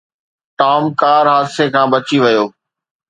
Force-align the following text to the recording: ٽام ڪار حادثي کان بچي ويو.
ٽام 0.59 0.83
ڪار 1.01 1.23
حادثي 1.33 1.65
کان 1.73 1.85
بچي 1.93 2.17
ويو. 2.23 2.45